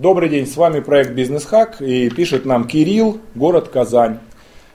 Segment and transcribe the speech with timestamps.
[0.00, 4.18] Добрый день, с вами проект Бизнес Хак и пишет нам Кирилл, город Казань.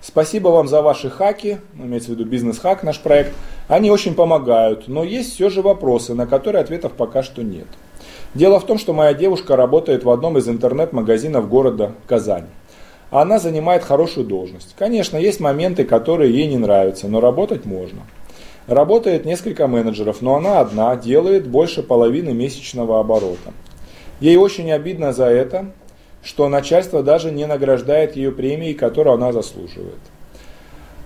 [0.00, 3.34] Спасибо вам за ваши хаки, ну, имеется в виду Бизнес Хак, наш проект.
[3.68, 7.66] Они очень помогают, но есть все же вопросы, на которые ответов пока что нет.
[8.32, 12.46] Дело в том, что моя девушка работает в одном из интернет-магазинов города Казань.
[13.10, 14.74] Она занимает хорошую должность.
[14.78, 18.00] Конечно, есть моменты, которые ей не нравятся, но работать можно.
[18.66, 23.52] Работает несколько менеджеров, но она одна делает больше половины месячного оборота.
[24.20, 25.66] Ей очень обидно за это,
[26.22, 29.98] что начальство даже не награждает ее премией, которую она заслуживает.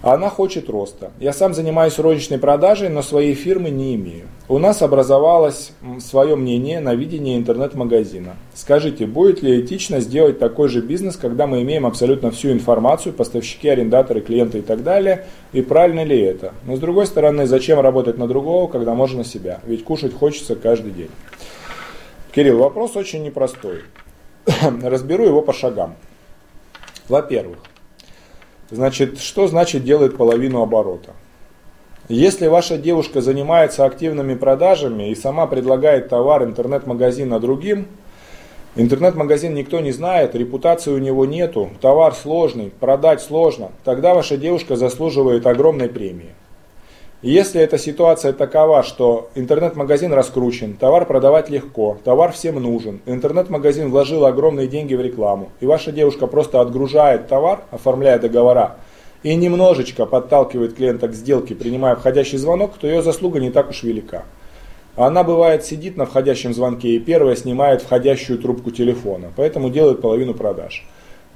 [0.03, 1.13] Она хочет роста.
[1.19, 4.27] Я сам занимаюсь розничной продажей, но своей фирмы не имею.
[4.51, 8.37] У нас образовалось свое мнение на видение интернет-магазина.
[8.53, 13.67] Скажите, будет ли этично сделать такой же бизнес, когда мы имеем абсолютно всю информацию, поставщики,
[13.67, 16.53] арендаторы, клиенты и так далее, и правильно ли это?
[16.67, 19.61] Но с другой стороны, зачем работать на другого, когда можно себя?
[19.65, 21.11] Ведь кушать хочется каждый день.
[22.35, 23.83] Кирилл, вопрос очень непростой.
[24.83, 25.95] Разберу его по шагам.
[27.09, 27.59] Во-первых,
[28.71, 31.13] Значит, что значит делает половину оборота?
[32.09, 37.87] Если ваша девушка занимается активными продажами и сама предлагает товар интернет-магазина другим,
[38.75, 44.77] интернет-магазин никто не знает, репутации у него нету, товар сложный, продать сложно, тогда ваша девушка
[44.77, 46.35] заслуживает огромной премии.
[47.25, 54.27] Если эта ситуация такова, что интернет-магазин раскручен, товар продавать легко, товар всем нужен, интернет-магазин вложил
[54.27, 58.77] огромные деньги в рекламу, и ваша девушка просто отгружает товар, оформляя договора,
[59.23, 63.85] и немножечко подталкивает клиента к сделке, принимая входящий звонок, то ее заслуга не так уж
[63.85, 64.25] велика.
[64.95, 70.35] Она бывает сидит на входящем звонке и первая снимает входящую трубку телефона, поэтому делает половину
[70.35, 70.87] продаж,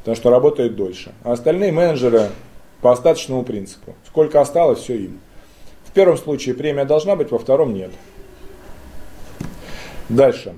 [0.00, 1.12] потому что работает дольше.
[1.25, 2.27] А остальные менеджеры
[2.83, 3.94] по остаточному принципу.
[4.06, 5.20] Сколько осталось, все им.
[5.98, 7.91] Первом случае премия должна быть, во втором нет.
[10.09, 10.54] Дальше.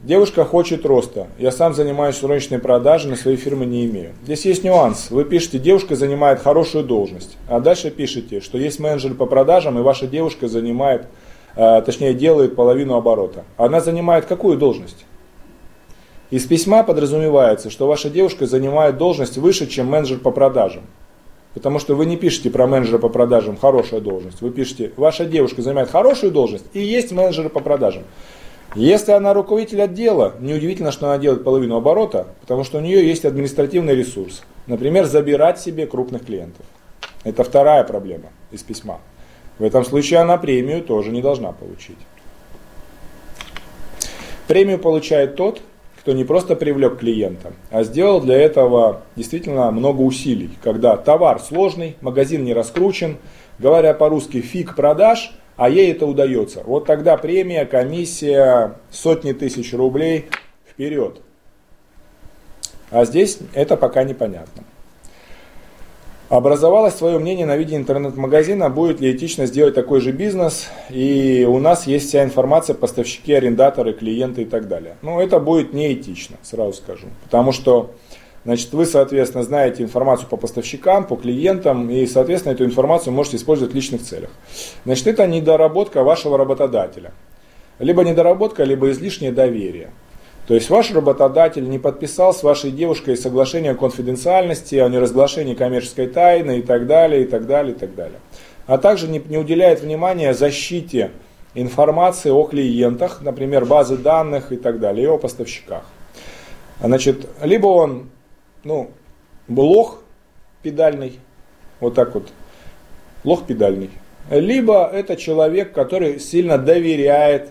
[0.00, 1.26] Девушка хочет роста.
[1.38, 4.14] Я сам занимаюсь розничной продажей, но своей фирмы не имею.
[4.22, 5.10] Здесь есть нюанс.
[5.10, 7.36] Вы пишете, девушка занимает хорошую должность.
[7.50, 11.06] А дальше пишете, что есть менеджер по продажам, и ваша девушка занимает,
[11.54, 13.44] э, точнее делает половину оборота.
[13.58, 15.04] Она занимает какую должность?
[16.30, 20.84] Из письма подразумевается, что ваша девушка занимает должность выше, чем менеджер по продажам.
[21.54, 24.42] Потому что вы не пишете про менеджера по продажам хорошая должность.
[24.42, 28.02] Вы пишете, ваша девушка занимает хорошую должность и есть менеджеры по продажам.
[28.74, 33.24] Если она руководитель отдела, неудивительно, что она делает половину оборота, потому что у нее есть
[33.24, 34.42] административный ресурс.
[34.66, 36.66] Например, забирать себе крупных клиентов.
[37.22, 38.98] Это вторая проблема из письма.
[39.60, 41.98] В этом случае она премию тоже не должна получить.
[44.48, 45.60] Премию получает тот,
[46.04, 50.50] кто не просто привлек клиента, а сделал для этого действительно много усилий.
[50.62, 53.16] Когда товар сложный, магазин не раскручен,
[53.58, 56.62] говоря по-русски, фиг продаж, а ей это удается.
[56.66, 60.26] Вот тогда премия, комиссия, сотни тысяч рублей
[60.70, 61.22] вперед.
[62.90, 64.62] А здесь это пока непонятно.
[66.34, 71.60] Образовалось свое мнение на виде интернет-магазина, будет ли этично сделать такой же бизнес, и у
[71.60, 74.96] нас есть вся информация, поставщики, арендаторы, клиенты и так далее.
[75.00, 77.92] Но это будет неэтично, сразу скажу, потому что
[78.44, 83.72] Значит, вы, соответственно, знаете информацию по поставщикам, по клиентам, и, соответственно, эту информацию можете использовать
[83.72, 84.28] в личных целях.
[84.84, 87.12] Значит, это недоработка вашего работодателя.
[87.78, 89.92] Либо недоработка, либо излишнее доверие.
[90.46, 96.08] То есть ваш работодатель не подписал с вашей девушкой соглашение о конфиденциальности, о неразглашении коммерческой
[96.08, 98.18] тайны и так далее, и так далее, и так далее.
[98.66, 101.12] А также не, не уделяет внимания защите
[101.54, 105.84] информации о клиентах, например, базы данных и так далее, и о поставщиках.
[106.80, 108.10] Значит, либо он,
[108.64, 108.90] ну,
[109.48, 110.02] лох
[110.62, 111.20] педальный,
[111.80, 112.28] вот так вот,
[113.22, 113.90] лох педальный,
[114.30, 117.50] либо это человек, который сильно доверяет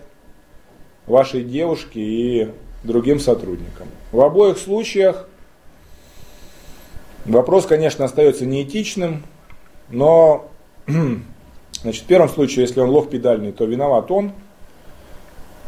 [1.06, 2.48] вашей девушке и
[2.84, 3.88] другим сотрудникам.
[4.12, 5.28] В обоих случаях
[7.24, 9.24] вопрос, конечно, остается неэтичным,
[9.88, 10.50] но
[11.82, 14.32] значит, в первом случае, если он лох педальный, то виноват он.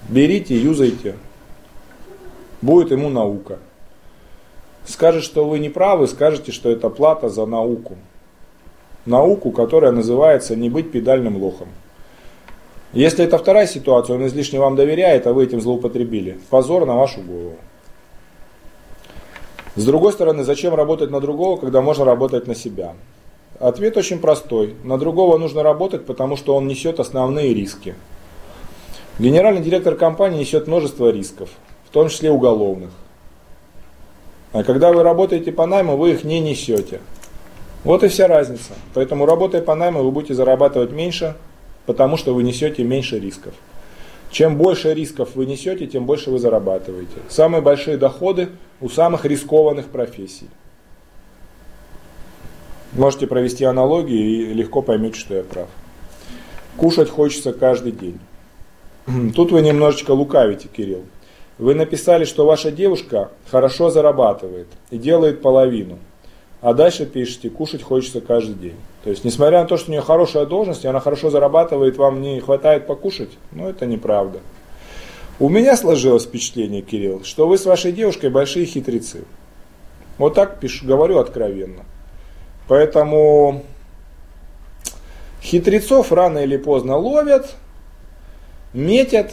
[0.09, 1.17] Берите, юзайте.
[2.63, 3.59] Будет ему наука.
[4.85, 7.97] Скажет, что вы не правы, скажете, что это плата за науку.
[9.05, 11.69] Науку, которая называется не быть педальным лохом.
[12.97, 17.21] Если это вторая ситуация, он излишне вам доверяет, а вы этим злоупотребили, позор на вашу
[17.21, 17.57] голову.
[19.75, 22.95] С другой стороны, зачем работать на другого, когда можно работать на себя?
[23.61, 24.77] Ответ очень простой.
[24.83, 27.95] На другого нужно работать, потому что он несет основные риски.
[29.19, 31.51] Генеральный директор компании несет множество рисков,
[31.85, 32.93] в том числе уголовных.
[34.55, 37.03] А когда вы работаете по найму, вы их не несете.
[37.85, 38.73] Вот и вся разница.
[38.95, 41.37] Поэтому работая по найму, вы будете зарабатывать меньше,
[41.87, 43.55] потому что вы несете меньше рисков.
[44.31, 47.17] Чем больше рисков вы несете, тем больше вы зарабатываете.
[47.29, 48.51] Самые большие доходы
[48.81, 50.49] у самых рискованных профессий.
[52.93, 55.69] Можете провести аналогии и легко поймете, что я прав.
[56.77, 58.19] Кушать хочется каждый день.
[59.35, 61.05] Тут вы немножечко лукавите, Кирилл.
[61.59, 65.99] Вы написали, что ваша девушка хорошо зарабатывает и делает половину.
[66.67, 68.75] А дальше пишете, кушать хочется каждый день.
[69.05, 72.21] То есть, несмотря на то, что у нее хорошая должность, и она хорошо зарабатывает, вам
[72.21, 74.41] не хватает покушать, ну это неправда.
[75.39, 79.23] У меня сложилось впечатление, Кирилл, что вы с вашей девушкой большие хитрецы.
[80.19, 81.85] Вот так пишу, говорю откровенно.
[82.67, 83.63] Поэтому
[85.41, 87.55] хитрецов рано или поздно ловят,
[88.73, 89.33] метят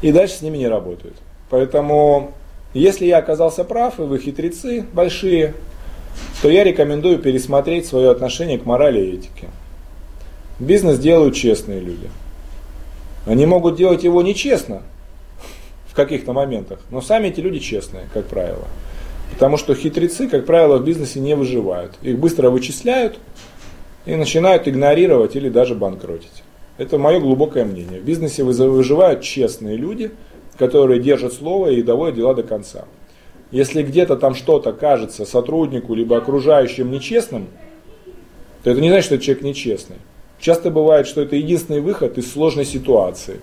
[0.00, 1.16] и дальше с ними не работают.
[1.50, 2.32] Поэтому,
[2.74, 5.54] если я оказался прав, и вы хитрецы большие,
[6.42, 9.48] то я рекомендую пересмотреть свое отношение к морали и этике.
[10.58, 12.10] Бизнес делают честные люди.
[13.26, 14.82] Они могут делать его нечестно
[15.88, 18.66] в каких-то моментах, но сами эти люди честные, как правило.
[19.32, 21.92] Потому что хитрецы, как правило, в бизнесе не выживают.
[22.02, 23.18] Их быстро вычисляют
[24.04, 26.42] и начинают игнорировать или даже банкротить.
[26.76, 28.00] Это мое глубокое мнение.
[28.00, 30.10] В бизнесе выживают честные люди,
[30.58, 32.84] которые держат слово и доводят дела до конца.
[33.50, 37.48] Если где-то там что-то кажется сотруднику либо окружающим нечестным,
[38.62, 39.96] то это не значит, что человек нечестный.
[40.40, 43.40] Часто бывает, что это единственный выход из сложной ситуации.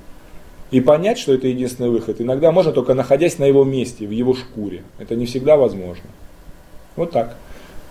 [0.72, 4.34] И понять, что это единственный выход, иногда можно только находясь на его месте, в его
[4.34, 4.84] шкуре.
[5.00, 6.10] Это не всегда возможно.
[6.96, 7.36] Вот так.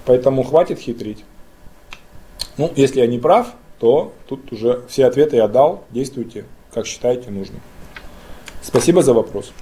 [0.07, 1.25] Поэтому хватит хитрить.
[2.57, 5.85] Ну, если я не прав, то тут уже все ответы я дал.
[5.91, 7.61] Действуйте, как считаете нужным.
[8.63, 9.53] Спасибо за вопрос.